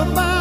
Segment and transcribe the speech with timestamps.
[0.00, 0.39] about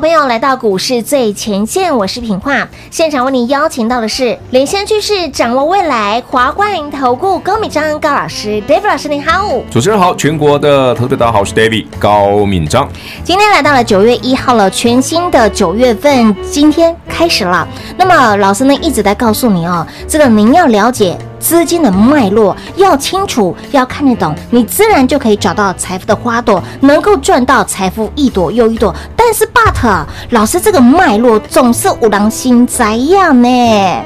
[0.00, 12.88] 朋友来到股市最前线，我是品化，现场为您邀请到的是领先趋势、掌握未来华冠投顾高敏章高老师，David 老师你好，主持人好，全国的投资者大家好，我是 David 高敏章。
[13.22, 17.68] 今天来到了九月一号了，全新的九月份，今天开始了。
[17.98, 21.18] 那么老师呢一直在告诉你哦，这个您要了解。
[21.40, 28.94] 资金的脉络要清楚，要看得懂，你自然就可以找到财富的花朵，能够赚到财富一朵又一朵。
[29.16, 33.48] 但是，but 老师这个脉络总是有人先知呀呢？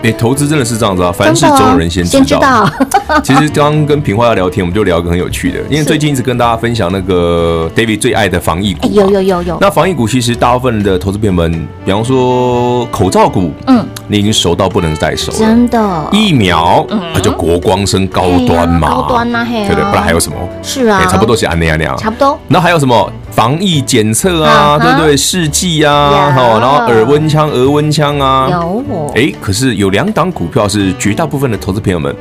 [0.02, 2.16] 哎，投资真的是这样子啊，凡事总有人先知道。
[2.18, 2.70] 先知道。
[3.22, 8.88] 其实刚刚跟平花要聊天，我们就聊一个很有趣的，因为最近一直跟大家分享那个 David 最爱的防疫股。
[8.90, 9.58] 有有有有。
[9.60, 15.38] 那防疫股其实大部分的投资朋友们，比方说口罩股，嗯，你已经熟到不能再熟了。
[15.38, 16.08] 真的。
[16.12, 17.00] 疫苗，嗯。
[17.22, 20.36] 就国光升高端嘛，高端呐，对对，不然还有什么？
[20.62, 22.38] 是啊，差不多是安那样那样，差不多。
[22.48, 24.78] 那还有什么防疫检测啊？
[24.78, 25.16] 对不对？
[25.16, 28.84] 试剂啊，好，然后耳温枪、额温枪啊，有。
[29.14, 32.14] 哎，可是有两档股票是绝大部分的投资朋友们，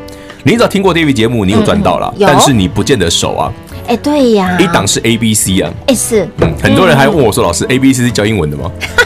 [0.43, 3.51] 你只要听过 David 节目，你有赚到了，但是你不见得熟啊。
[3.88, 4.55] 哎，对呀。
[4.57, 6.25] 一档是 A B C 啊，哎是。
[6.38, 8.72] 嗯，很多人还问我说：“老师，A B C 是教英文的吗？”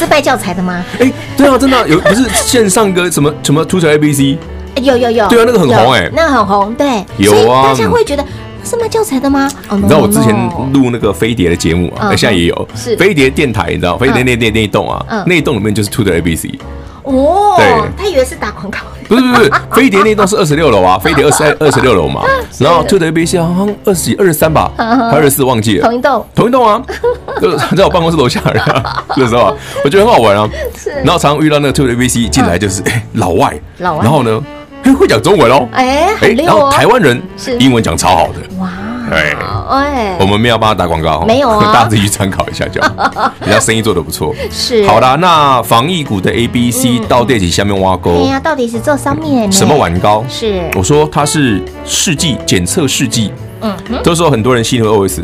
[0.00, 0.82] 是卖教材的吗？
[0.98, 4.38] 哎，对啊，真的有， 不是线上个什么什么 Tutor A B C。
[4.82, 8.24] 有有有，对啊，那个很红哎，那个很红，对，有啊，大家会觉得
[8.64, 9.50] 是卖教材的吗？
[9.72, 10.34] 你知道我之前
[10.72, 12.96] 录那个飞碟的节目啊，那现在也有，是。
[12.96, 16.46] 飞碟电台，你知道飞碟那那那一栋啊，那一栋里面就是 To 的 ABC
[17.02, 17.66] 哦，对，
[17.98, 18.78] 他以为是打广告，
[19.10, 22.22] 不是不是，飞碟那栋是二十六楼啊，飞碟二十 二十六楼嘛，
[22.58, 26.26] 然后 Two 的 ABC 好像二十几二十三吧，还二十四忘记了，同一栋。
[26.32, 26.80] 同一栋啊，
[27.42, 29.52] 就在我办公室楼下的啊，那时候
[29.84, 30.48] 我觉得很好玩啊，
[31.04, 32.82] 然后常常遇到那个 Two 的 ABC 进来就是
[33.14, 34.40] 老外，老外，然后呢。
[34.98, 37.22] 会讲中文哦，哎，然后台湾人
[37.60, 38.68] 英文讲超好的，哇，
[39.10, 39.34] 哎，
[39.70, 50.24] 哎，我们没有帮他打广告，没有啊， 大家自己去参考一下就好， 人家生意做的不错，是，好啦，那防疫股的 A B C 到底是下面挖沟，哎呀，到底是做上面什么碗糕？
[50.28, 55.22] 是，我说它是试剂检测试剂，嗯，这时候很多人心里会 OS，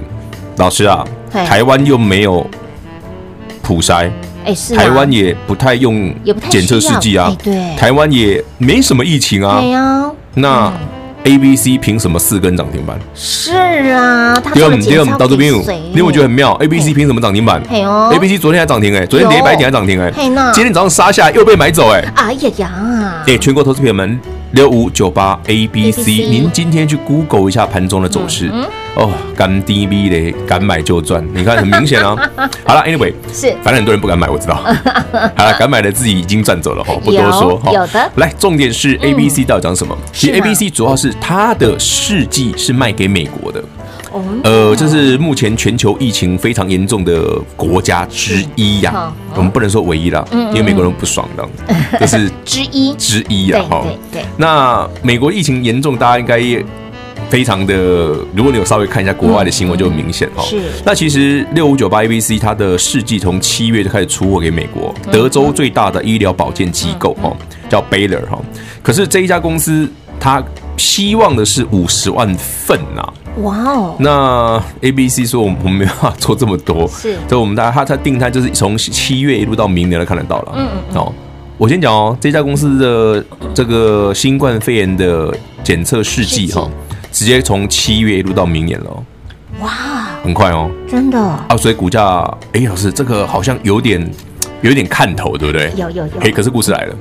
[0.57, 2.49] 老师啊，台湾又没有
[3.63, 4.11] 普筛。
[4.45, 6.15] 哎，是台湾也不太用
[6.49, 10.09] 检测试剂啊，对，台湾也没什么疫情啊，对呀。
[10.35, 10.73] 那
[11.27, 12.97] A、B、C 凭什么四根涨停板？
[13.13, 13.51] 是
[13.91, 20.13] 啊，他说的到这边有，你有没有觉得很妙？A、B、C 凭什么涨停板？A、B、C 昨天还涨停哎，昨天跌一百点还涨停哎，
[20.55, 23.25] 今天早上杀下来又被买走哎，哎呀呀！
[23.27, 24.19] 哎，全国投资朋友们。
[24.53, 28.51] 六五九八 A B C，您今天去 Google 一下盘中的走势
[28.97, 32.16] 哦，敢低逼的，敢买就赚， 你看很明显啊。
[32.65, 34.54] 好了，Anyway，是，反正很多人不敢买，我知道。
[35.37, 37.71] 好了，敢买的自己已经赚走了哈，不多说哈。
[37.72, 39.97] 有的，来，重点是 A B C 到底讲什么？
[40.13, 43.63] 其实 A B C 主要是它的试剂是卖给美国的。
[44.45, 49.13] 呃，这是目前全球疫情非常严重的国家之一呀。
[49.34, 51.47] 我们不能说唯一啦，因为美国人不爽的，
[52.01, 53.63] 这是之一之一呀。
[53.69, 54.27] 哈，对对。
[54.39, 56.65] 那美国疫情严重，大家应该也
[57.28, 57.75] 非常的，
[58.34, 60.43] 如果你有稍微看一下国外的新闻，就很明显哈。
[60.43, 60.61] 是。
[60.84, 67.37] 那其实六五九八 ABC 它的试剂从七月就开始出货给美国，德州最大的医疗保健机构哈，
[67.69, 68.39] 叫 Baylor 哈。
[68.83, 69.89] 可是这一家公司，
[70.21, 70.43] 它
[70.77, 73.05] 希望的是五十万份呐。
[73.43, 73.97] 哇哦。
[73.99, 77.17] 那 ABC 说我们我们没办法做这么多，是。
[77.29, 80.53] 所以我们大家它它订单就是从七月一路到明年都看得到了。
[80.55, 80.99] 嗯嗯。
[80.99, 81.13] 哦，
[81.59, 86.71] 我先讲哦，这家公司的这个新冠肺炎的检测试剂哈。
[87.16, 89.04] 直接从七月一路到明年了，
[89.60, 89.71] 哇，
[90.22, 91.18] 很快哦，真的。
[91.18, 92.22] 啊，所以股价，
[92.53, 94.07] 哎，老师，这个好像有点，
[94.60, 95.72] 有点看头，对不对？
[95.78, 96.13] 有有有。
[96.21, 96.95] 哎，可是故事来了，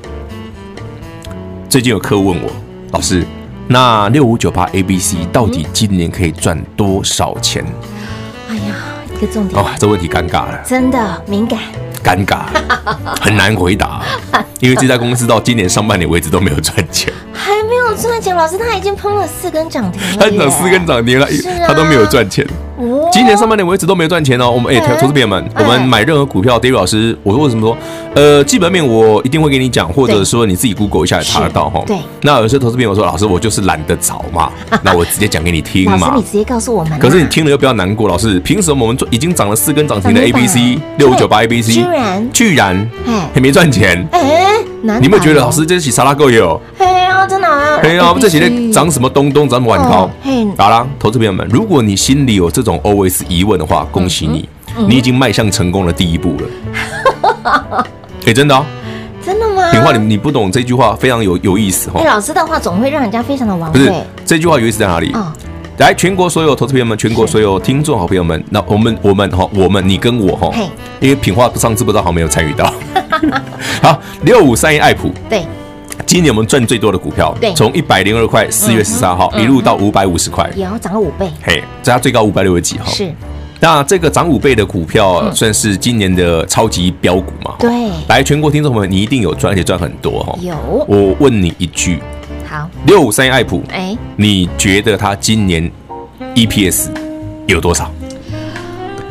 [1.68, 2.50] 最近有客户问我，
[2.92, 3.26] 老师，
[3.68, 7.66] 那六五九八 ABC 到底今年可以赚多少钱？
[8.50, 8.74] 哎呀，
[9.14, 9.62] 一个重点。
[9.62, 11.60] 哦，这问题尴尬了，真的敏感，
[12.02, 12.46] 尴尬，
[13.20, 14.02] 很难回答，
[14.62, 17.14] 因为这家公司到今年上半年为止都没有赚钱。
[17.34, 21.28] 还没有赚钱，老师他已经喷了四根涨停了，他涨四根涨停了，
[21.66, 22.46] 他都没有赚钱。
[23.12, 24.52] 今年上半年我一直都没有赚钱哦。
[24.52, 27.78] 我们哎，投资朋友们，我们买任何股票，David 老师，我说为什么说？
[28.16, 31.82] 呃，基本面我一定会给你讲，或者说你自己 Google 一下也查得到哈。
[31.88, 31.96] 对。
[32.22, 34.52] 那有些投资朋友说，老师我就是懒得找嘛，
[34.84, 36.10] 那我直接讲给你听嘛。
[36.10, 37.00] 老师你直接告诉我们。
[37.00, 42.90] 可是你听了又不要难过，老师凭什么我们已经涨了四根涨停的 ABC 六五九八 ABC 居然居然
[43.34, 44.06] 还没赚钱？
[44.12, 44.58] 哎，
[45.00, 46.60] 你有没有觉得老师这起沙拉够有？
[46.78, 47.80] 嘿啊真的啊！
[47.82, 50.10] 嘿啊，这几天涨什么东东，涨什么晚高。
[50.58, 54.48] 好啦，投资朋友们，如果你心里有这种 always 疑问的话，恭喜你，
[54.88, 57.86] 你已经迈向成功的第一步了。
[58.28, 58.64] 哎，真的啊？
[59.26, 59.72] 真的吗？
[59.72, 62.00] 品话，你你不懂这句话非常有有意思哈。
[62.06, 63.80] 老师的话总会让人家非常的玩味。
[63.80, 63.94] 不是
[64.24, 65.12] 这句话有意思在哪里？
[65.78, 70.50] 来，全国所有投资朋友们，全国所有听众好朋友们，那我们我们哈，我们你跟我哈，
[71.02, 72.74] 因为品话上次不知道好没有参与到。
[73.84, 75.12] 好，六五三一爱普。
[75.30, 75.44] 对。
[76.06, 81.28] 今年我们赚最多的股票，对，从一百零二块四月十三号一路到五百五十块，也要涨了五倍。
[81.42, 82.86] 嘿，这家最高五百六十几号。
[82.92, 83.12] 是，
[83.60, 87.56] 那这个涨五倍的股票算是今年的超级标股嘛？
[87.58, 87.70] 对。
[88.08, 90.38] 来，全国听众朋友们，你一定有赚，而且赚很多哈。
[90.42, 90.56] 有。
[90.88, 92.00] 我问你一句，
[92.56, 95.70] 好，六五三一爱普，哎，你觉得它今年
[96.36, 96.88] EPS
[97.48, 97.92] 有多少？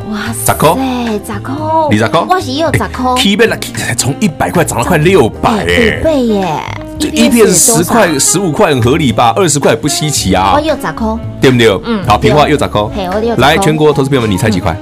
[0.09, 0.75] 哇塞，十块，
[1.23, 1.55] 十块，
[1.91, 3.13] 你十块，我是有十块。
[3.15, 3.55] K 倍了，
[3.95, 6.59] 从一百块涨了快六百，哎，五倍耶。
[6.97, 9.31] 就 EPS 十块、十五块很合理吧？
[9.37, 10.53] 二十块不稀奇啊。
[10.55, 11.19] 我又咋抠？
[11.39, 11.67] 对不对？
[11.85, 12.91] 嗯，好，平话又咋抠？
[13.37, 14.75] 来，全国投资朋友们，你猜几块？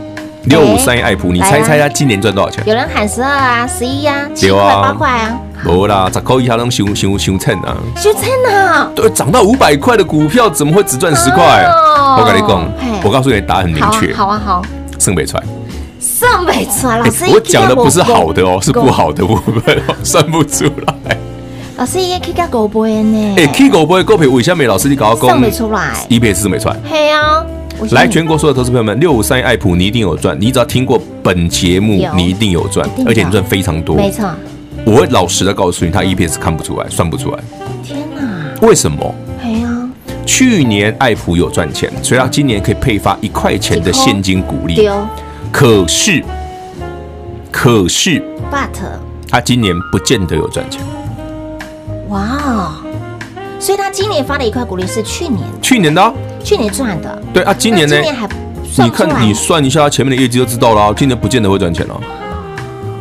[0.46, 2.64] 六五三一爱普，你猜猜他今年赚多少钱？
[2.66, 5.40] 有人喊十二啊，十一啊，七块八块啊。
[5.64, 7.78] 没啦，十块以下拢熊熊熊称啊？
[7.96, 8.24] 熊称
[8.54, 8.92] 啊？
[8.94, 11.64] 对，涨到五百块的股票怎么会只赚十块？
[12.20, 12.70] 我跟你讲，
[13.04, 14.14] 我告诉你，答案很明确。
[14.14, 14.62] 好啊，好。
[15.00, 15.42] 圣北川。
[16.00, 21.18] 圣北川，老师，我讲的不是好的哦，是不好的部分， 算不出来。
[21.78, 23.36] 老师也 K 个狗杯呢？
[23.38, 25.28] 哎，K 狗杯狗皮，为什么老师你搞个？
[25.28, 26.76] 算不出来，EPS 是没出来。
[26.88, 27.44] 嘿啊，
[27.92, 30.38] 来全国所有投资朋友们，六五三一爱普，你一定有赚。
[30.40, 33.96] 你只要听过本节目，你一定有赚，而且你赚非常多。
[33.96, 34.30] 没错，
[34.86, 37.40] 我会老实的告诉你，他 EPS 看不出来，算不出来。
[37.84, 38.22] 天哪！
[38.66, 39.14] 为什么？
[39.42, 39.90] 对呀，
[40.26, 44.90] 去年爱普有赚钱，所以他今年可以配发一块钱的现金股利。
[45.52, 46.24] 可是，
[47.52, 48.22] 可是
[48.52, 48.70] ，but
[49.30, 50.82] 他今年不见得有赚钱。
[52.10, 52.83] 哇，
[53.64, 56.14] 所以他今年发的一块股利是去年，去年的，
[56.44, 57.24] 去年赚的。
[57.34, 57.96] 对啊，今年呢？
[57.96, 58.28] 今年还，
[58.84, 60.94] 你看你算一下他前面的业绩就知道了。
[60.94, 61.98] 今年不见得会赚钱了，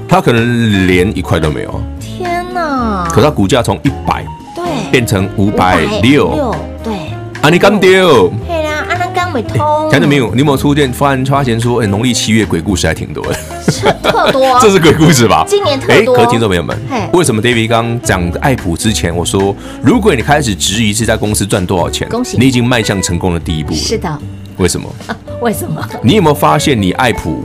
[0.09, 1.83] 他可能连一块都没有。
[1.99, 3.09] 天哪！
[3.11, 6.55] 可他股价从一百对变成五百六，
[6.85, 8.33] 对，啊你敢丢？
[9.91, 10.33] 看到没有？
[10.33, 13.35] 你有没有出现发现发现说，哎，农历七月鬼故事还挺多的，
[14.03, 14.43] 特多。
[14.61, 15.45] 这是鬼故事吧？
[15.49, 16.15] 今年特多。
[16.15, 16.77] 可听众朋友们，
[17.13, 23.79] 为什么 David 刚讲爱普之前，我说如果你开始质疑这家公司赚多少钱，恭喜你已经迈向成功的第一步了。
[23.79, 24.19] 是的。
[24.59, 24.89] 为什么？
[25.41, 25.83] 为什么？
[26.03, 27.43] 你有没有发现，你爱普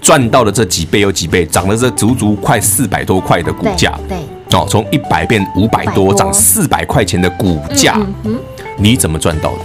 [0.00, 1.44] 赚到的这几倍有几倍？
[1.44, 4.18] 涨了这足足快四百多块的股价，对
[4.58, 7.98] 哦，从一百变五百多，涨四百块钱的股价，
[8.78, 9.58] 你怎么赚到的？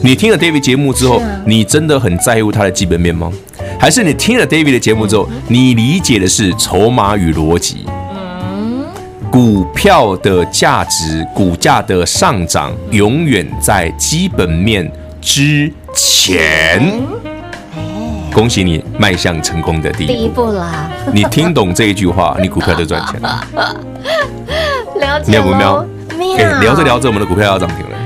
[0.00, 3.32] 你听了 David 节目之后，你真的很在乎他的基本面吗？
[3.78, 7.84] 还是你听了 David 的节目之后，你理解的是筹码与逻辑？
[7.86, 8.86] 嗯，
[9.30, 14.90] 股票的价值、股价的上涨，永远在基本面
[15.20, 17.00] 之前。
[18.32, 20.88] 恭喜你迈向成功的第一步啦！
[21.12, 23.44] 你听懂这一句话，你股票就赚钱了。
[25.00, 25.32] 了解。
[25.32, 25.84] 妙不妙？
[26.16, 26.60] 妙。
[26.60, 27.97] 聊着聊着，我们的股票要涨停了。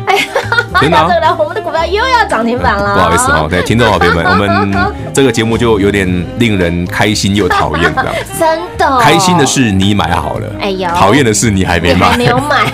[0.89, 2.95] 聊着聊，我们的股票又要涨停板了。
[2.95, 6.07] 不好意思哦，对， 听众好朋友们，我们 这个节目就有点
[6.39, 8.15] 令人开心又讨厌这样。
[8.39, 12.73] 真的，开心的是你买好了，哎呦，讨厌的是你还没买，没有买。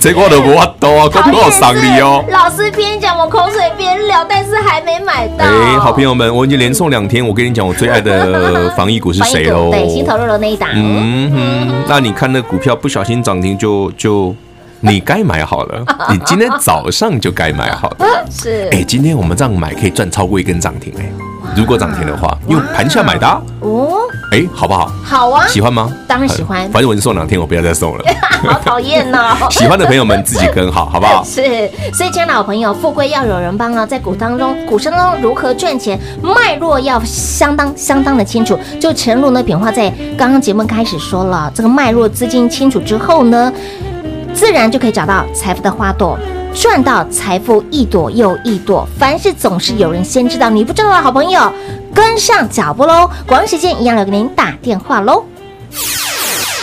[0.00, 2.24] 这个我都不多啊，多少伤你哦。
[2.30, 5.44] 老师边讲我口水边流，但是还没买到。
[5.44, 9.70] 哎，好朋友们，我已经连送两天，我跟你讲，我最爱的防疫股是谁喽？
[9.70, 10.68] 对，心头肉的那一档。
[10.74, 14.34] 嗯哼，那你看那股票不小心涨停就就。
[14.80, 18.24] 你该买好了，你今天早上就该买好了。
[18.30, 21.10] 是，哎，今天我们这样买可以赚超过一根涨停哎。
[21.56, 23.26] 如果涨停的话，用盘下买的
[23.60, 23.96] 哦。
[24.30, 24.92] 哎，好不好？
[25.02, 25.46] 好啊。
[25.48, 25.90] 喜欢吗？
[26.06, 26.70] 当然喜欢。
[26.70, 28.04] 反正我已经送两天，我不要再送了。
[28.46, 29.34] 好讨厌哦。
[29.50, 31.24] 喜欢的朋友们自己跟好，好不好？
[31.24, 31.42] 是。
[31.92, 38.58] 所以，亲爱的好朋友，富贵要有人帮啊，在股当中，股市当中如何赚钱，脉络要相当相当的清楚。
[38.78, 43.52] 就陈如呢，炳华在刚刚节目开始说了，这个脉络资金清楚之后呢。
[44.38, 46.16] 自然就可以找到财富的花朵，
[46.54, 48.86] 赚到财富一朵又一朵。
[48.96, 51.52] 凡事总是有人先知道，你不知道的好朋友，
[51.92, 53.10] 跟上脚步喽！
[53.26, 55.24] 广告时间一样留给您打电话喽。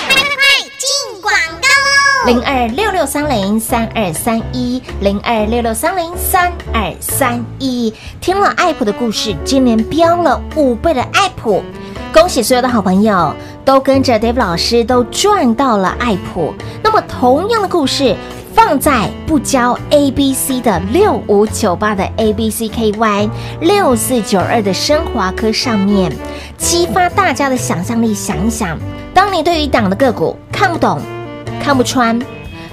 [0.08, 0.24] 快快
[0.78, 2.28] 进广告喽！
[2.28, 7.94] 零二六六三零三二三一，零二六六三零三二三一。
[8.22, 11.62] 听了爱普的故事，今年飙了五倍的爱普。
[12.14, 13.36] 恭喜所有的好朋友
[13.66, 16.54] 都跟着 David 老师都赚到了爱普。
[16.84, 18.16] 那么同样的故事
[18.54, 23.30] 放在不教 A B C 的六五九八的 A B C K Y
[23.60, 26.10] 六四九二的升华科上面，
[26.58, 28.14] 激发大家的想象力。
[28.14, 28.78] 想一想，
[29.14, 31.02] 当你对于党的个股看不懂、
[31.60, 32.18] 看不穿，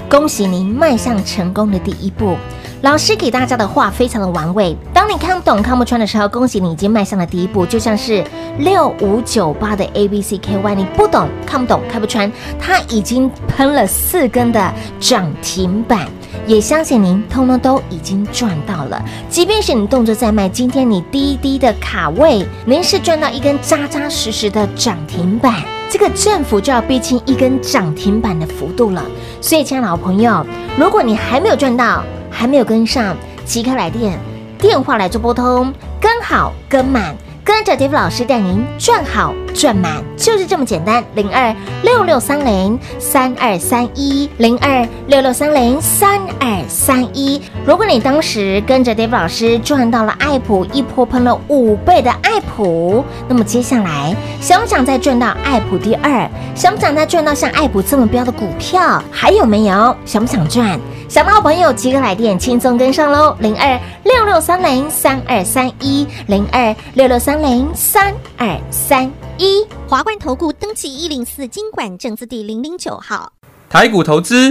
[0.08, 2.36] 恭喜您迈向成功的第一步。
[2.82, 4.76] 老师给大家的话非常的完美。
[4.92, 7.64] 当你看懂、看不穿的时候，恭喜你已经迈向了第一步。
[7.64, 8.24] 就像是
[8.58, 16.08] 六五九八的 A B C K Y，你不懂、看不懂、看不穿，它已经喷了四根的涨停板，
[16.44, 19.00] 也相信您通通都已经赚到了。
[19.28, 29.04] 即便是你动作再慢，今天你低低的卡位，您是赚到一根扎扎实实的涨停板，这个振幅就要逼近一根涨停板的幅度了。
[29.40, 30.44] 所以，亲爱的老朋友，
[30.76, 32.02] 如果你还没有赚到，
[32.42, 34.18] 还没有跟上，即刻来电，
[34.58, 41.02] 电话来做拨通，刚好跟满，跟着 David 老师带您赚好赚满，就是这么简单。
[41.16, 47.42] 零二六六三零三二三一，零二六六三零三二三一。
[47.66, 56.30] 如果你当时跟着 David 老师赚到了爱普一波喷了五倍的爱普，那么接下来想不想再赚到爱普第二？
[56.54, 59.02] 想不想再赚到像爱普这么标的股票？
[59.10, 59.96] 还有没有？
[60.04, 60.78] 想不想赚？
[61.08, 63.36] 想到朋友，即刻来电，轻松跟上喽！
[63.40, 69.64] 零二六六三零三二三一，零二六六三零三二三一。
[69.88, 73.32] 华冠投顾登记一零四经管证字第零零九号。
[73.68, 74.50] 台股投资，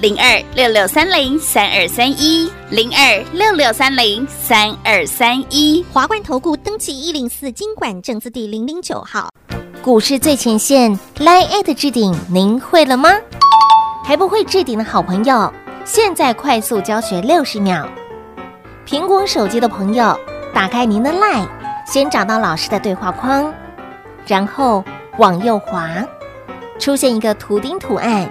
[0.00, 5.84] 零二六六三零三二三一零二六六三零三二三一。
[5.92, 9.28] 华冠投顾登记一零四经管证字第零零九号。
[9.82, 13.10] 股市最前线，Line@ at 置顶，您会了吗？
[14.04, 15.52] 还不会置顶的好朋友，
[15.84, 17.84] 现在快速教学六十秒。
[18.86, 20.16] 苹果手机的朋友，
[20.54, 21.48] 打开您的 LINE，
[21.84, 23.52] 先找到老师的对话框，
[24.28, 24.84] 然后
[25.18, 25.90] 往右滑，
[26.78, 28.30] 出现一个图钉图案，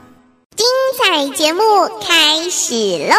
[1.03, 1.61] 彩节目
[1.99, 2.73] 开始
[3.07, 3.15] 喽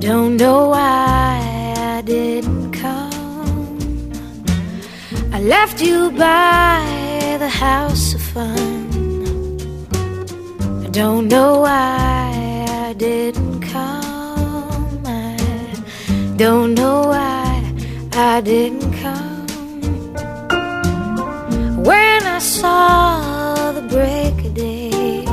[0.00, 4.12] ！don't know why I didn't come.
[5.32, 8.07] I left you by the house
[10.98, 15.00] don't know why I didn't come.
[15.06, 15.36] I
[16.36, 17.72] don't know why
[18.14, 19.46] I didn't come.
[21.84, 25.24] When I saw the break of day,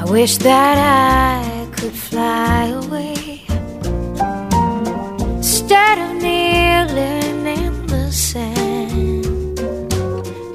[0.00, 3.42] I wish that I could fly away.
[5.38, 9.58] Instead of kneeling in the sand,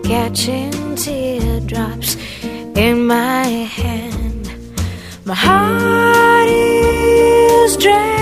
[0.05, 2.15] catching teardrops
[2.79, 4.49] in my hand.
[5.25, 8.18] My heart is drenched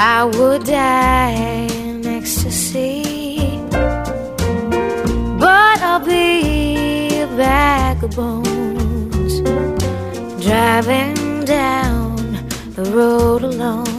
[0.00, 1.32] I would die
[1.72, 3.58] in ecstasy,
[5.40, 9.40] but I'll be a bag of bones
[10.44, 12.14] driving down
[12.76, 13.97] the road alone.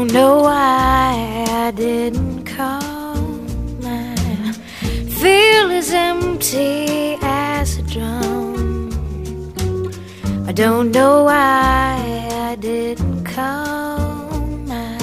[0.00, 3.46] Don't know why I didn't come.
[3.84, 4.52] I
[5.20, 8.88] feel as empty as a drum.
[10.48, 14.70] I don't know why I didn't come.
[14.70, 14.96] I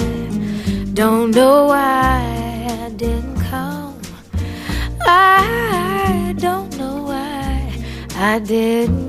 [0.94, 4.00] don't know why I didn't come.
[5.06, 7.72] I don't know why
[8.16, 9.07] I didn't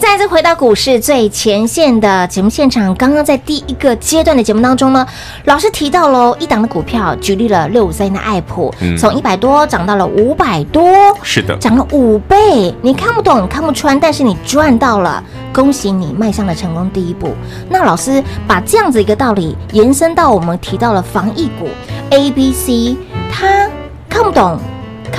[0.00, 2.92] 再次回到股市最前线的节目现场。
[2.94, 5.06] 刚刚在第一个阶段的节目当中呢，
[5.44, 10.90] 老师提到了一档的股票，举例了六五三的爱普，从一百多涨到了五百多，
[11.22, 12.74] 是的，涨了五倍。
[12.80, 15.22] 你看不懂，看不穿，但是你赚到了，
[15.52, 17.34] 恭喜你迈向了成功第一步。
[17.68, 21.68] 那老师把这样子一个道理延伸到我们提到了防疫股
[22.08, 22.96] A、B、C，
[23.30, 23.68] 他
[24.08, 24.58] 看不懂，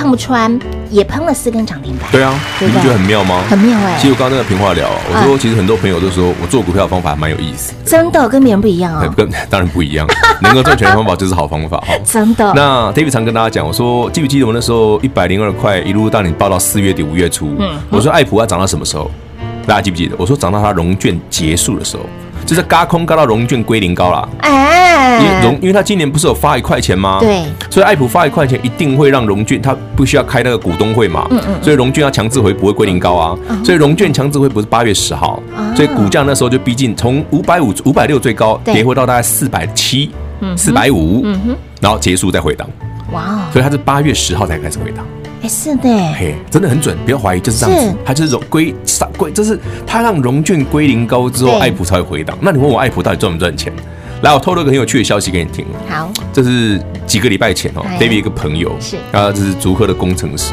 [0.02, 0.58] 看不穿。
[0.90, 2.06] 也喷了四根涨停板。
[2.12, 3.42] 对啊，对对，你不觉得很妙吗？
[3.48, 3.98] 很妙哎、欸。
[3.98, 7.72] 其实我刚刚那个平话聊，我说其实很多朋友都说我做股票的方法蛮有意思。
[7.82, 9.14] 真的跟别人不一样啊、哦？
[9.16, 10.06] 跟 当然不一样，
[10.42, 11.94] 能够赚钱的方法就是好方法哈。
[12.04, 12.52] 真的。
[12.54, 19.10] 那 David 常跟大家讲，我说记不记得我那时候一百零二块一路到你报到四月底五月初，嗯，我说爱普要涨到什么时候？
[19.66, 20.16] 大家记不记得？
[20.18, 22.04] 我说涨到它融券结束的时候。
[22.44, 27.18] 就是嘎空嘎到融券归零高了，哎，因为融，因为他今年不是有发一块钱吗？
[27.20, 35.42] 对，所以爱普发一块钱一定会让融券，它不需要开那个股东会嘛，嗯嗯，所以融券要强制回不会归零高啊，所以融券强制回不是八月十号，
[35.74, 40.10] 所以股价那时候就逼近从五百五五百六最高跌回到大概四百七，
[40.56, 42.68] 四百五，嗯哼，然后结束再回档，
[43.12, 45.04] 哇，所以它是八月十号才开始回档。
[45.42, 52.38] 哎，是的，嘿，真的很准，不要怀疑，就是这样子，它就是融归上归，就是它让融券归零高之后，爱普才会回档。
[52.40, 53.72] 那你问我爱普到底赚不赚钱？
[54.22, 55.66] 来，我透露个很有趣的消息给你听。
[55.88, 60.52] 好，这是几个礼拜前哦，David 一个朋友是，啊，这是竹科的工程师，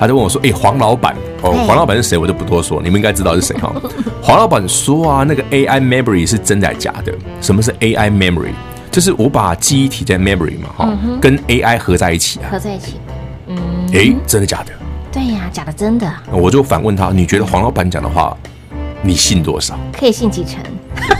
[0.00, 2.16] 他就问我说：“哎，黄老板哦，黄老板是谁？
[2.16, 3.70] 我就不多说，你们应该知道是谁哈。
[4.22, 7.12] ”黄老板说啊，那个 AI memory 是真的还是假的？
[7.42, 8.54] 什么是 AI memory？
[8.90, 12.94] 就是我把记忆体在 memory 嘛，哈，跟 AI 合在一起啊，合在一起。
[13.94, 14.72] 哎，真的假的？
[15.12, 16.12] 对呀，假的真的。
[16.32, 18.36] 我就反问他，你觉得黄老板讲的话，
[19.02, 19.78] 你信多少？
[19.96, 20.60] 可以信几成？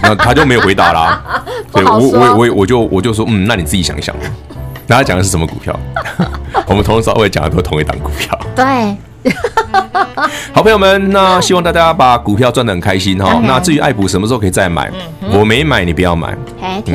[0.02, 1.44] 那他就没有回答啦。
[1.72, 4.14] 对，我我我我就我就说，嗯，那你自己想一想。
[4.88, 5.78] 那他讲的是什么股票？
[6.66, 8.36] 我们同时稍微讲的都是同一档股票。
[8.56, 8.96] 对。
[10.52, 13.40] 好朋友们，那希望大家把股票赚得很开心哈。
[13.44, 14.90] 那至于爱普什么时候可以再买？
[15.32, 16.36] 我没买，你不要买。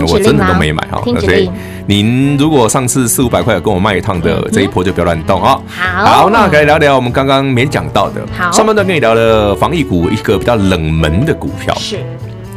[0.07, 1.01] 我真的都没买哈。
[1.19, 1.49] 所以
[1.85, 5.59] 您如果上次四五百块跟我卖一趟的这一波就不要乱动啊。
[5.67, 8.21] 好，那可以聊聊我们刚刚没讲到的。
[8.51, 11.97] 上半段跟你聊了防疫股一个比较冷门的股票是。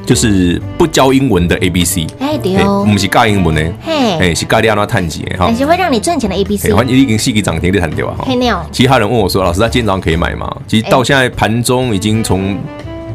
[0.04, 8.26] 就是不教英文的 A B C，哎对哦，不是教英文的，嘿，哎是教你怎么赚钱哈，但是会让你赚钱的 A B C，反正已经四个涨停的弹掉哈。
[8.70, 12.58] 其他人问我说：“老师，他今天早上可以买吗？”其实到现在盘中已经从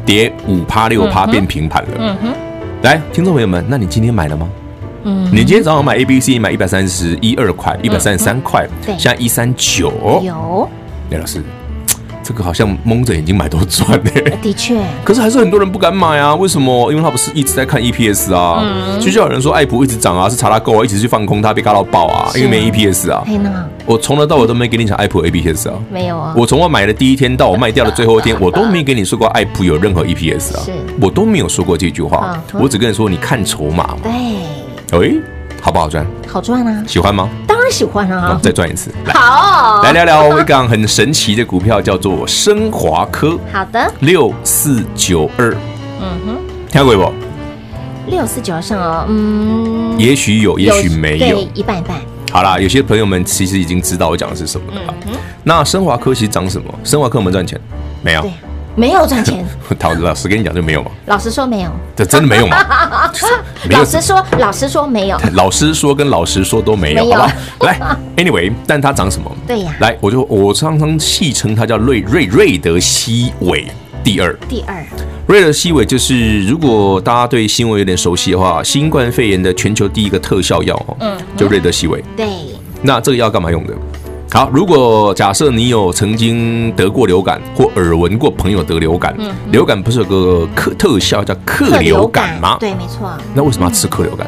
[0.06, 1.90] 跌五趴六趴变平盘了。
[1.98, 2.32] 嗯哼，
[2.82, 4.48] 来，听众朋友们，那你今天买了吗？
[5.04, 9.92] 嗯，你今天早上买 A B C 买一百三十一二块，一百三十三块，对，现在一三九，
[10.24, 10.68] 有，
[11.10, 11.42] 李老师。
[12.28, 14.10] 这个好像蒙着眼睛买都赚呢，
[14.42, 14.78] 的确。
[15.02, 16.90] 可是还是很多人不敢买啊，为什么？
[16.92, 23.24] 因为他不是一直在看 EPS 啊，嗯，就有人说爱普一直涨啊，是查拉够啊，一直去放空它，被嘎到爆啊，因为没 EPS 啊。
[23.86, 26.34] 我从头到尾都没给你讲爱普 EPS 啊，没有啊。
[26.36, 30.62] 我从我买的第一天到我卖掉的最后一天，我都没给你说过爱普有任何 EPS 啊，
[31.00, 33.96] 我都没有说过这句话，我只跟你说你看筹码。
[34.02, 34.12] 对，
[35.08, 35.14] 哎，
[35.62, 36.06] 好不好赚？
[36.26, 37.26] 好赚啊，喜欢吗？
[37.70, 38.38] 喜欢啊！
[38.42, 43.38] 再转一次，好，来聊聊一档很神奇的股票，叫做升华科。
[43.52, 45.54] 好的，六四九二，
[46.00, 46.38] 嗯哼，
[46.70, 47.12] 听过不？
[48.10, 51.96] 六四九二上哦，嗯，也许有，也许没有，一半一半。
[52.32, 54.94] 好啦，有些朋友们其实已经知道我讲的是什么了。
[55.44, 56.72] 那升华科其实涨什么？
[56.84, 57.58] 升华科我们赚钱
[58.02, 58.30] 没有？
[58.78, 59.44] 没有赚钱，
[59.76, 60.90] 陶子老师跟你讲就没有吗？
[61.06, 62.56] 老实说没有，这真的没有吗？
[63.70, 65.18] 老实说，老实说没有。
[65.32, 67.32] 老实说跟老实说都没有，好吧？
[67.66, 67.80] 来
[68.16, 69.28] ，Anyway，但它长什么？
[69.48, 73.66] 对呀，来，我就我常常戏称它叫瑞瑞瑞德西韦
[74.04, 74.32] 第二。
[74.48, 74.86] 第二，
[75.26, 82.00] 瑞德西韦就是如果大家对新闻有点熟悉的话，新冠肺炎的全球第一个特效药哦，嗯，就瑞德西韦。
[82.16, 82.28] 对，
[82.80, 83.74] 那这个药干嘛用的？
[84.30, 92.58] 好，如果假设你有曾经得过流感，或耳闻过朋友得流感，嗯、流感不是有个克特效叫克流感吗？
[92.60, 93.10] 对，没错。
[93.34, 94.26] 那为什么要吃克流感？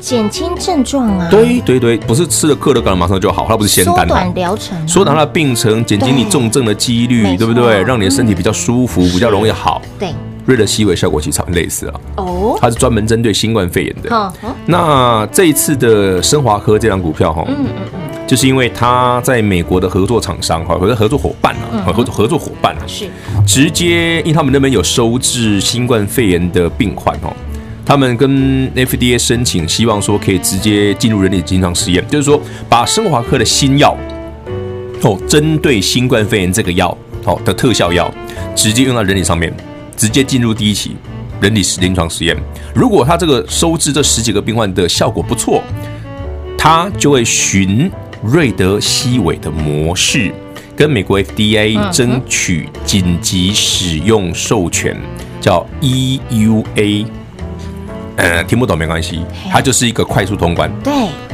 [0.00, 1.28] 减轻症状啊。
[1.30, 3.94] 对对对，不是吃了克流感马上就好，它不是仙丹。
[3.94, 7.82] 缩短疗程、啊，缩短它的病程，减轻你重症的几率，对，不对？
[7.82, 9.82] 让你的身体比较舒服，嗯、比较容易好。
[9.98, 10.14] 对。
[10.46, 11.94] 瑞德西韦效果其实差不多类似啊。
[12.16, 12.56] 哦。
[12.58, 14.16] 它是专门针对新冠肺炎的。
[14.16, 14.32] 哦。
[14.64, 17.44] 那这一次的升华科这档股票哈。
[17.46, 18.09] 嗯嗯嗯。
[18.30, 23.08] 就是因为他在美国的合作厂商哈，或者合作伙伴啊，合作合作伙伴啊，是
[23.44, 27.34] 直接，因为他们那边有收治新冠肺炎的病患哦，
[27.84, 33.96] 他们跟 FDA 申请，希望说可以直接进入人体临床实验，就是说把升华科的新药
[35.02, 38.08] 哦，针对新冠肺炎这个药哦的特效药，
[38.54, 39.52] 直接用到人体上面，
[39.96, 40.96] 直接进入第一期
[41.40, 42.36] 人体临床实验。
[42.72, 45.60] 如果他这个收治这十几个病患的效果不错，
[46.56, 47.90] 他就会循。
[48.22, 50.30] 瑞德西韦的模式
[50.76, 54.96] 跟美国 FDA 争取紧急使用授权，
[55.40, 57.06] 叫 EUA。
[58.16, 60.70] 呃，听不懂没关系，它就是一个快速通关。
[60.84, 60.92] 对，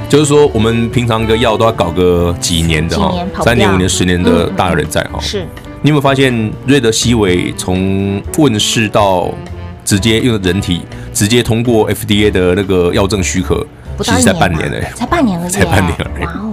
[0.09, 5.18] 就是说我们平常一个药都要搞个几年的哈，三年、五年、十年的大有人在哈。
[5.20, 5.44] 是，
[5.83, 9.35] 你有没有发现瑞德西韦从问世到
[9.85, 13.66] 直接用人体，直接通过 FDA 的那个药证许可，
[14.05, 14.77] 其实才半年呢？
[14.94, 16.11] 才半年了，才半年了。
[16.20, 16.53] 哇哦！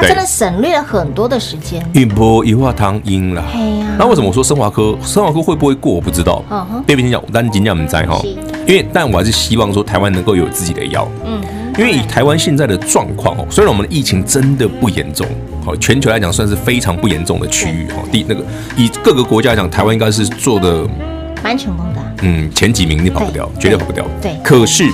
[0.00, 1.84] 他真的省略了很多的时间。
[1.92, 3.44] 一波一化汤音了。
[3.98, 4.96] 那为什么我说生华科？
[5.02, 5.92] 生华科会不会过？
[5.92, 6.42] 我不知道。
[6.50, 6.82] 嗯哼。
[6.86, 8.20] 别别听讲，但今天我们在哈。
[8.66, 11.06] 因为，但我还是希望说台湾能够有自己的药。
[11.26, 11.40] 嗯。
[11.78, 15.26] 因为以台湾现在的状况哦，虽然我们的疫情真的不严重，
[15.64, 18.02] 好，全球来讲算是非常不严重的区域哈。
[18.10, 18.44] 第那个
[18.76, 20.86] 以各个国家来讲，台湾应该是做的
[21.42, 22.00] 蛮成功的。
[22.22, 24.04] 嗯，前几名你跑不掉，绝对跑不掉。
[24.20, 24.36] 对。
[24.42, 24.90] 可是，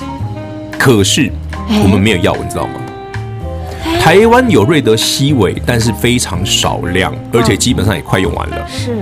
[0.78, 1.32] 可是
[1.82, 2.74] 我们没有药，你知道吗？
[4.06, 8.64] 台湾有瑞德西韦，但是非常少量，而且基本上也快用完了。
[8.68, 8.96] 是，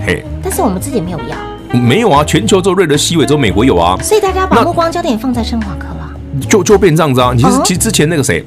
[0.00, 1.36] 嘿，但是我们自己没有药。
[1.78, 3.94] 没有啊，全球只有瑞德西韦，只有美国有啊。
[4.02, 6.10] 所以大家把目光焦点放在生华科了，
[6.48, 7.34] 就就变这样子啊。
[7.36, 8.42] 其实其实之前那个谁，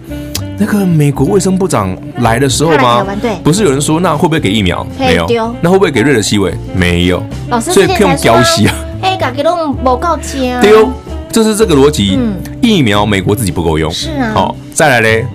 [0.57, 3.05] 那个美国卫生部长来的时候吗？
[3.21, 4.83] 对，不是有人说那会不会给疫苗？
[4.97, 5.55] 没有。
[5.61, 6.51] 那会不会给瑞德西韦？
[6.73, 7.21] 没有。
[7.49, 8.73] 老师，所以可以用标西啊。
[9.03, 10.59] 哎，搞给弄报告钱。
[10.61, 10.91] 丢，
[11.31, 12.17] 就是这个逻辑。
[12.59, 13.91] 疫苗美国自己不够用。
[13.91, 14.31] 是啊。
[14.33, 15.27] 好，再来嘞。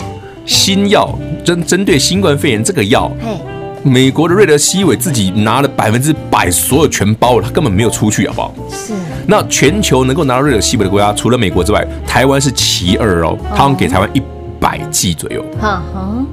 [0.47, 1.13] 新药
[1.45, 3.11] 针针对新冠肺炎这个药，
[3.83, 8.55] 美国的瑞德西韦自己拿了百分之百，所有全包了，他根本没有出去，好不好？
[8.71, 8.95] 是。
[9.27, 14.23] 那全球能够拿到瑞德西韦的国家，除了美国之外，台湾是其二哦，他们给台湾一
[14.61, 15.45] 百剂左右。
[15.61, 16.25] 哈哈，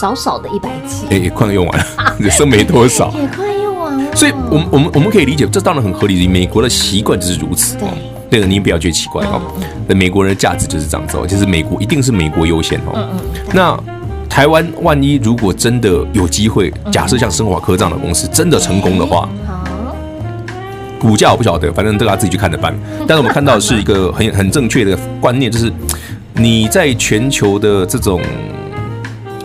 [0.00, 1.06] 少少的一百剂。
[1.10, 1.84] 哎，快用完了，
[2.20, 3.12] 也剩没多少。
[3.20, 4.16] 也快用完了。
[4.16, 6.28] 所以，我们我们我们可以理解，这当然很合理。
[6.28, 7.76] 美国的习惯就是如此。
[7.76, 7.88] 对。
[8.32, 9.38] 对的，你不要觉得奇怪哦。
[9.86, 13.06] 那美国人的价值就是这样子哦，就是美国一定是美国优先哦。
[13.52, 13.78] 那
[14.26, 19.28] 台湾万一如果真的有机会，假设像升华科这样的公司真的成功的话，
[20.98, 22.74] 股价我不晓得，反正大家自己去看着办。
[23.06, 25.70] 但是我们看到的是一个很很正确的观念，就是
[26.32, 28.18] 你在全球的这种，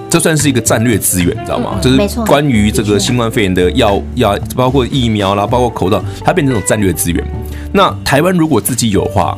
[0.09, 1.77] 这算是一个战略资源，你知道吗？
[1.81, 7.21] 就是关于这个新冠肺炎的药药，包括疫苗啦，包括口罩，它变成一种战略资源。
[7.71, 9.37] 那台湾如果自己有的话，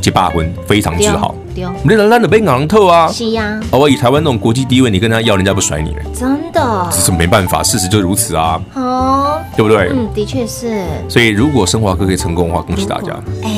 [0.00, 1.34] 结八婚非常之好。
[1.82, 3.08] 你的烂的被昂透啊！
[3.08, 3.58] 是呀。
[3.72, 5.96] 我以台湾那种国际地位，你跟他要，人家不甩你。
[6.14, 6.88] 真的。
[6.92, 8.60] 只是没办法，事实就如此啊。
[8.74, 9.40] 哦。
[9.56, 9.90] 对不对？
[9.92, 10.84] 嗯，的确是。
[11.08, 13.12] 所以如果升华哥可以成功的话，恭喜大家。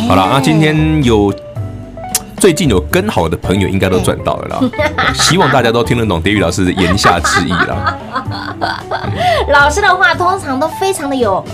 [0.09, 1.30] 好了，那今天有
[2.38, 4.61] 最近有跟好的朋友应该都赚到了啦。
[5.12, 7.98] 希望大家都听得懂 David 老师的言下之意啦。
[9.52, 11.44] 老师的话通常都非常的有。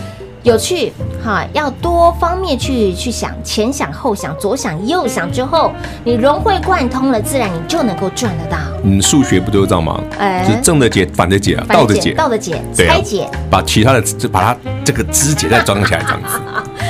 [0.46, 0.92] 有趣，
[1.24, 5.72] 哈，要多方面去去想，前想后想，左想右想之后，
[6.04, 8.56] 你融会贯通了，自然你就能够赚得到。
[8.84, 10.00] 嗯，数学不都是这样吗？
[10.20, 16.38] 哎，就是正的解，反的解，倒的解，倒的解，拆解，把其他的就把它这个肢解再装起来，这样子。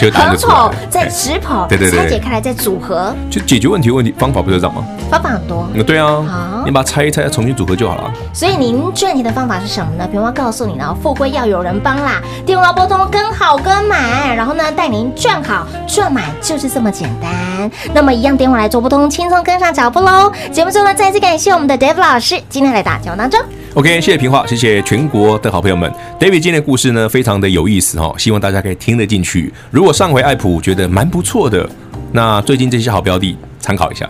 [0.00, 4.84] 就横跑再直跑，对对对，拆解开来再组合，就解决问题问题方法不就这样吗？
[5.10, 8.12] 方法很多，嗯，对啊，好，你把它拆一拆，再重新组合就好了。
[8.32, 10.06] 所以您赚钱的方法是什么呢？
[10.10, 17.70] 平花告诉你了，富贵要有人帮啦，电话拨通跟好跟满，然后呢带您赚好赚满，就是这么简单。
[17.94, 20.30] 那么一样电话来做拨通，轻松跟上脚步喽。
[20.52, 23.40] 节目最后呢，再次感谢我们的 Dave 老师今天来打节目当中。
[23.74, 25.90] OK，谢谢平花，谢谢全国的好朋友们。
[26.18, 29.52] David 今天的故事呢，非常的有意思哈，希望大家可以听得进去。
[29.70, 31.64] 如果如果上回爱普觉得蛮不错的，
[32.10, 34.04] 那最近这些好标的参考一下。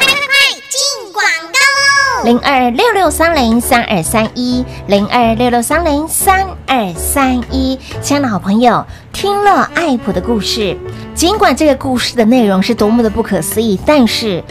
[0.00, 0.16] 快快
[0.68, 2.24] 进广告喽！
[2.24, 10.76] 零二六六三零三二三一，零二六六三零三二三一，亲爱的好朋友，听了爱普的故事，
[11.14, 14.42] 尽管这个故事的内容是多么的不可思议，但是。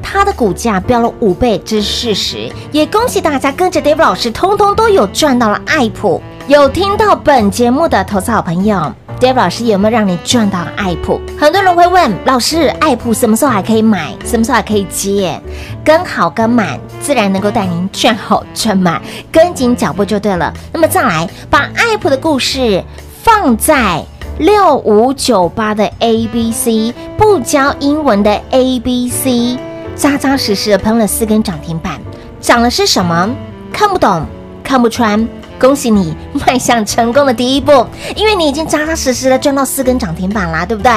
[0.00, 2.48] 它的股价飙了五倍，这是事实。
[2.70, 6.22] 也恭喜大家跟着 David 老师，通通都有赚到了爱普。
[6.46, 11.20] 有听到本节目的投资好朋友，David 老师有没有让你赚到爱普？
[11.38, 14.14] 很多人会问老师，爱普什么时候还可以买？
[14.24, 15.40] 什么时候还可以接？
[15.84, 19.00] 跟好跟满，自然能够带您赚好赚满，
[19.30, 20.52] 跟紧脚步就对了。
[20.72, 22.82] 那么再来，把爱普的故事
[23.22, 24.02] 放在
[24.38, 29.58] 六五九八的 ABC，不教英文的 ABC。
[29.94, 32.00] 扎扎实实的喷了四根涨停板，
[32.40, 33.30] 涨的是什么？
[33.72, 34.26] 看不懂，
[34.62, 35.28] 看不穿。
[35.58, 36.14] 恭喜你
[36.46, 37.86] 迈向成功的第一步，
[38.16, 40.92] 因为你已经扎扎实实的赚到四根涨停板啦，对不对？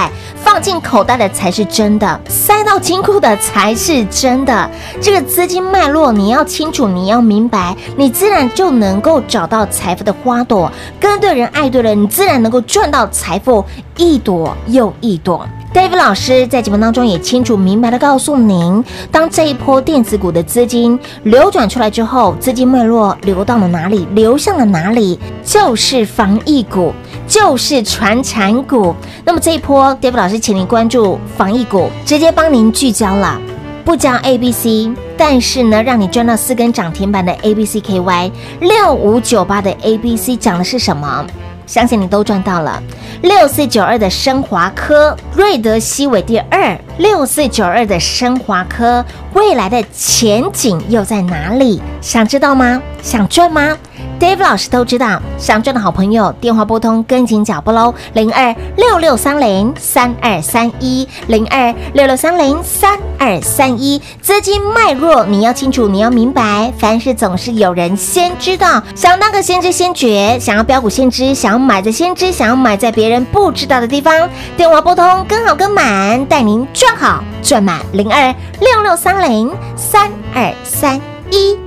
[0.58, 4.68] 放进口袋的才是真的，塞到金库的才是真的。
[5.00, 10.72] 这个资金脉络你要清楚，你要明白，你自然就能够找到财富的花朵。
[11.00, 13.64] 跟对人，爱对人，你自然能够赚到财富
[13.98, 15.48] 一朵又一朵。
[15.76, 26.92] David 老师在节目当中也清楚明白的告诉您，当这一波电子股的资金流转出来之后，资金脉络流到了哪里，流向了哪里，就是防疫股，
[27.28, 28.96] 就是传产股。
[29.26, 33.40] 那么这一波，David 老师请您关注防疫股，直接帮您聚焦了，
[33.84, 41.26] 不教 A B C，但是呢，让你赚到四根涨停板的 A B C K Y 六五九八的 A B C 讲的是什么？
[41.66, 42.82] 相信你都赚到了。
[43.24, 46.80] 六四九二的升华科，瑞德西韦第二。
[46.98, 51.82] 六四九二的升华科，未来的前景又在哪里？
[52.00, 52.82] 想知道吗？
[53.02, 53.78] 想赚吗
[54.20, 81.00] ？Dave 老师都知道，想赚的好朋友，电话拨通，跟紧脚步喽，零二六六三零三二三一，零二六六三零三二三一，资金脉络你要清楚，你要明白，凡事总是有人先知道，想当个先知先觉，想要标股先知，想要买在先知，想要买在别人不知道的地方，电话拨通，跟好跟满，带您赚好赚满，零二六六三零三二三
[81.30, 81.67] 一。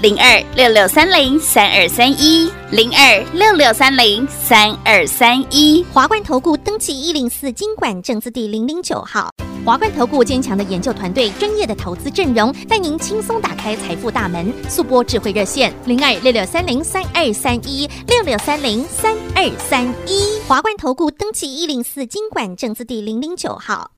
[0.00, 2.48] 零二六六三零三二三一。
[2.70, 9.28] 零二六六三零三二三一，华冠投顾登记一零四经管证字第零零九号。
[9.64, 14.52] 华冠投顾坚强的研究团队，专业的投资阵容，带您轻松打开财富大门。
[14.68, 20.38] 速拨智慧热线零二六六三零三二三一六六三零三二三一。
[20.46, 23.97] 华冠投顾登记一零四经管证字第零零九号。